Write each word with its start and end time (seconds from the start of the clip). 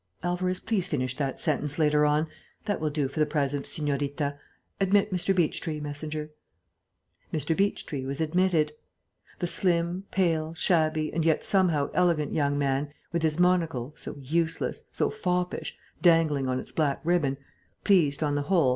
Alvarez, 0.23 0.59
please 0.59 0.87
finish 0.87 1.15
that 1.15 1.39
sentence 1.39 1.77
later 1.77 2.07
on. 2.07 2.25
That 2.65 2.79
will 2.81 2.89
do 2.89 3.07
for 3.07 3.19
the 3.19 3.25
present, 3.27 3.65
señorita.... 3.67 4.35
Admit 4.79 5.13
Mr. 5.13 5.31
Beechtree, 5.35 5.79
messenger." 5.79 6.31
Mr. 7.31 7.55
Beechtree 7.55 8.03
was 8.03 8.19
admitted. 8.19 8.73
The 9.37 9.45
slim, 9.45 10.05
pale, 10.09 10.55
shabby 10.55 11.13
and 11.13 11.23
yet 11.23 11.45
somehow 11.45 11.91
elegant 11.93 12.33
young 12.33 12.57
man, 12.57 12.91
with 13.11 13.21
his 13.21 13.39
monocle, 13.39 13.93
so 13.95 14.15
useless, 14.17 14.85
so 14.91 15.11
foppish, 15.11 15.77
dangling 16.01 16.47
on 16.47 16.59
its 16.59 16.71
black 16.71 16.99
ribbon, 17.03 17.37
pleased, 17.83 18.23
on 18.23 18.33
the 18.33 18.41
whole, 18.49 18.69
M. 18.69 18.69